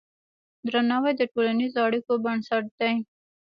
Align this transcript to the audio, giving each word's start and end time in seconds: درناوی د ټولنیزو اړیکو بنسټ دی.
درناوی 0.67 1.13
د 1.17 1.21
ټولنیزو 1.33 1.79
اړیکو 1.87 2.13
بنسټ 2.25 2.63
دی. 2.79 2.93